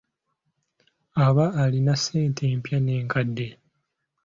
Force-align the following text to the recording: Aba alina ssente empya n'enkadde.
Aba 1.25 1.45
alina 1.63 1.93
ssente 1.99 2.43
empya 2.53 2.77
n'enkadde. 2.81 3.47